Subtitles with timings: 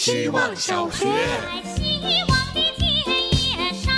[0.00, 1.04] 希望小学。
[1.76, 3.92] 希望的田野上。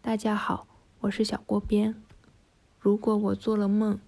[0.00, 0.66] 大家好，
[1.00, 1.94] 我是小锅边。
[2.78, 3.98] 如果我做了梦，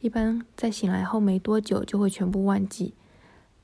[0.00, 2.94] 一般在醒来后没多久就会全部忘记。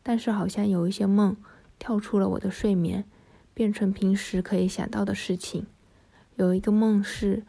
[0.02, 1.34] 但是好像有一些梦
[1.78, 3.06] 跳出了我的睡眠，
[3.54, 5.66] 变成平时可以想到的事情。
[6.36, 7.42] 有一个梦是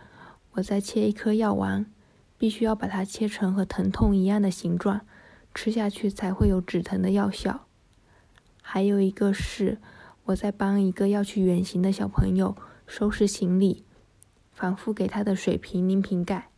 [0.53, 1.85] 我在切一颗药丸，
[2.37, 5.01] 必须要把它切成和疼痛一样的形状，
[5.53, 7.65] 吃下去才会有止疼的药效。
[8.61, 9.79] 还有一个是
[10.25, 12.55] 我在帮一个要去远行的小朋友
[12.87, 13.83] 收拾行李。
[14.55, 16.49] 反复给他的水瓶拧瓶盖，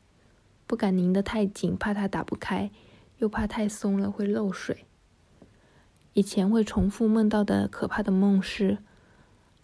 [0.68, 2.70] 不敢拧得太紧，怕他打不开，
[3.20, 4.85] 又怕太松了会漏水。
[6.12, 8.80] 以前会重复梦到的可怕的梦是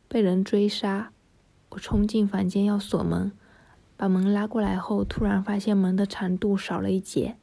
[0.07, 1.11] 被人追杀，
[1.71, 3.33] 我冲进房间要锁门，
[3.97, 7.35] 把门拉过来后，突然发现门的长度少了一截，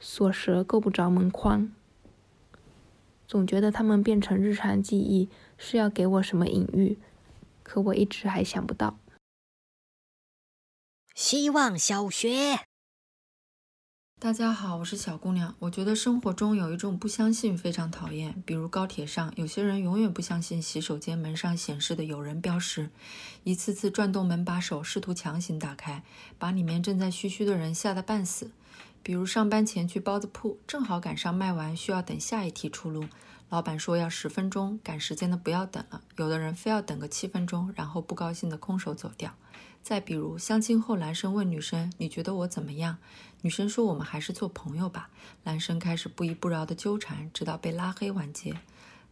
[0.00, 1.70] 锁舌够不着门框。
[3.28, 6.98] 总觉得他们变成日常记忆是要给我什么隐喻，
[7.62, 8.98] 可我一直还想不到。
[11.14, 12.60] 希望小学。
[14.18, 15.54] 大家好，我是小姑娘。
[15.60, 22.90] 我觉得生活中有一种不相信非常讨厌，比如高铁上，有些人永远不相信洗手间门上显示的有人标识，
[23.44, 26.02] 一次次转动门把手，试图强行打开，
[26.38, 28.50] 把里面正在嘘嘘的人吓得半死。
[29.02, 33.06] 比如上班前去包子铺，正好赶上卖完，需要等下一题出炉，
[33.48, 39.34] 老板说要十分钟，赶时间的不要等了，有的人非要等个七分钟，然后不高兴的空手走掉。
[39.82, 42.98] 再比如相亲后，男生问女生：“你觉得我怎么样？”
[43.40, 45.08] 女生说：“我们还是做朋友吧。”
[45.44, 48.54] 男生开始不依不饶的纠缠，直到被拉黑完结。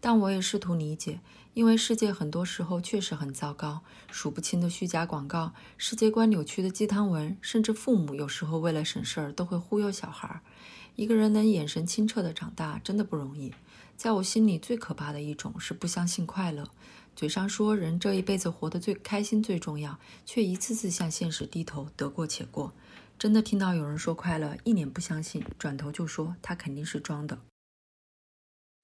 [0.00, 1.20] 但我也试图理解，
[1.54, 10.40] 因为世界很多时候确实很糟糕，数不清的虚假广告，世界观扭曲的鸡汤文，甚至父母有时候为了省事儿都会忽悠小孩儿。
[10.94, 13.52] 一个人能眼神清澈的长大，真的不容易。
[13.96, 16.68] 在我心里，最可怕的一种是不相信快乐。
[17.16, 22.72] 嘴上说人这一辈子活得最开心最重要，却一次次向现实低头，得过且过。
[23.18, 27.36] 真的听到有人说快乐，一脸不相信，转头就说他肯定是装的。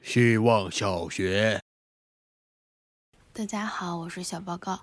[0.04, 1.62] 希望小学。
[3.32, 4.82] 大家好，我是小报告。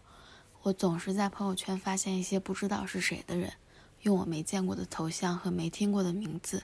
[0.64, 3.54] 我总是在朋友圈发现一些不知道是谁的人，
[4.02, 6.64] 用我没见过的头像和没听过的名字。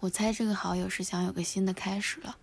[0.00, 2.36] 我猜这个好友是想有个新的开始了。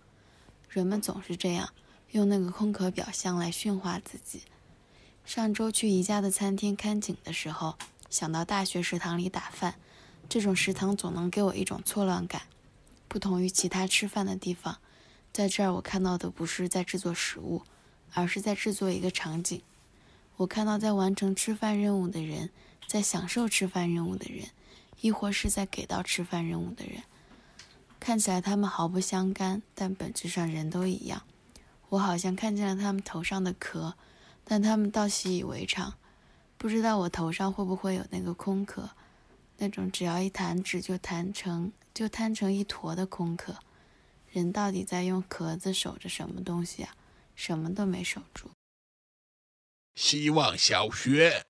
[0.70, 1.68] 人们总是这样，
[2.12, 4.44] 用那个空壳表象来驯化自己。
[5.26, 7.76] 上周去宜家的餐厅看景的时候，
[8.08, 9.74] 想到大学食堂里打饭，
[10.30, 12.40] 这种食堂总能给我一种错乱感。
[13.06, 14.78] 不同于其他吃饭的地方，
[15.32, 17.62] 在这儿我看到的不是在制作食物。
[18.14, 19.62] 而是在制作一个场景。
[20.36, 22.50] 我看到在完成吃饭任务的人，
[22.86, 24.48] 在享受吃饭任务的人，
[25.00, 27.02] 亦或是在给到吃饭任务的人，
[27.98, 31.22] 看起来他们毫不相干，但本质上人都一样。
[31.88, 33.94] 我好像看见了他们头上的壳，
[34.44, 35.94] 但他们倒习以为常。
[36.58, 38.90] 不知道我头上会不会有那个空壳，
[39.56, 43.56] 那种只要一弹指就弹成就摊成一坨的空壳。
[44.32, 46.96] 人到底在用壳子守着什么东西啊？
[47.34, 48.48] 什么都没守住。
[49.94, 51.44] 希望小学。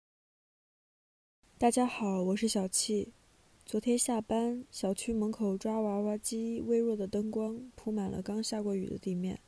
[1.56, 3.12] 大家好，我是小气。
[3.64, 9.38] 昨天下班，小区门口抓娃娃机，微弱的灯光铺满了刚下过雨的地面。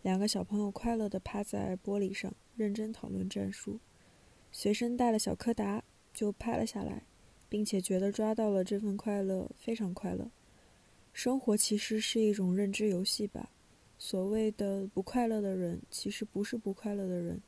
[0.00, 3.80] 两个小朋友快乐地趴在玻璃上，认真讨论战术。
[4.50, 5.84] 随身带了小柯达，
[6.14, 7.02] 就拍了下来，
[7.50, 10.30] 并且觉得抓到了这份快乐，非常快乐。
[11.12, 13.50] 生活其实是一种认知游戏吧。
[13.98, 17.40] 所谓的不快乐的人，其实不是不快乐的人，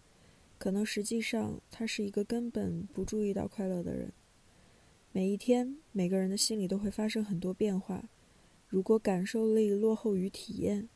[0.59, 4.13] 可能实际上他是一个根本不注意到快乐的人。
[5.11, 8.09] 每一天，每个人的心里都会发生很多变化。
[8.69, 10.89] 如果感受力落后于体验，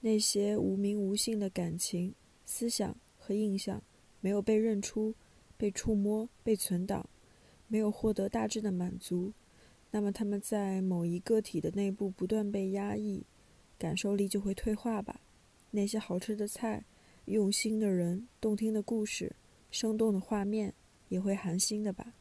[0.00, 2.14] 那些无名无姓的感情、
[2.44, 3.82] 思想和印象
[4.20, 5.14] 没有被认出、
[5.56, 7.08] 被触摸、被存档，
[7.68, 9.32] 没有获得大致的满足，
[9.90, 13.26] 那么他们在某一个体的内部不断被压抑。
[13.78, 15.22] 感受力就会退化吧。
[15.70, 16.84] 那些好吃的菜、
[17.24, 19.34] 用心的人、动听的故事、
[19.70, 20.74] 生动的画面，
[21.08, 22.12] 也会寒心的吧。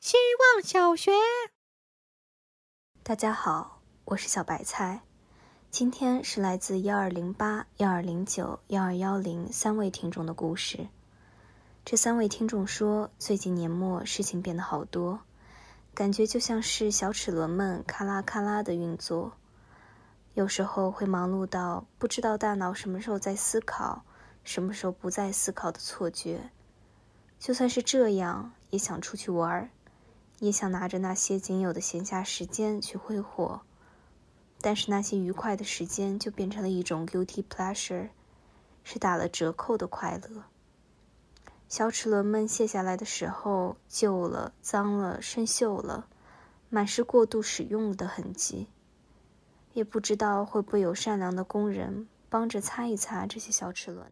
[0.00, 1.12] 希望小学。
[3.04, 5.02] 大家好，我是小白菜。
[5.70, 10.88] 今天是来自幺二零八、幺二零九、幺二幺零三位听众的故事。
[11.84, 15.20] 这三位听众说，最近年末事情变得好多，
[15.94, 19.34] 感觉就像是小齿轮们咔啦咔啦的运作。
[20.34, 24.02] 有时候会忙碌到不知道大脑什么时候在思考，
[24.42, 26.50] 什么时候不在思考的错觉。
[27.38, 29.70] 就算是这样，也想出去玩，
[30.40, 33.60] 也想拿着那些仅有的闲暇时间去挥霍。
[34.60, 38.08] 但是那些愉快的时间就变成了一种 guilty pleasure，
[38.82, 40.42] 是打了折扣的快乐。
[41.68, 46.06] 小齿轮们卸下来的时候，旧了、脏了、生锈了，
[46.68, 48.68] 满是过度使用的痕迹。
[49.72, 54.06] 也不知道会不会有善良的工人帮着擦一擦这些小齿轮。